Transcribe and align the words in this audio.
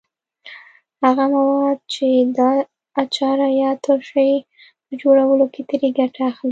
هغه 1.03 1.25
مواد 1.33 1.79
چې 1.93 2.07
د 2.37 2.39
اچار 3.01 3.39
یا 3.63 3.71
ترشۍ 3.85 4.33
په 4.85 4.91
جوړولو 5.01 5.45
کې 5.53 5.61
ترې 5.69 5.89
ګټه 5.99 6.21
اخلئ. 6.31 6.39